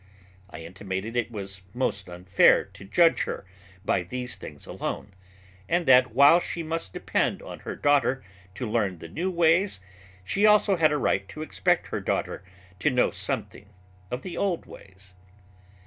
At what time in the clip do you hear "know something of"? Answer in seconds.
12.89-14.23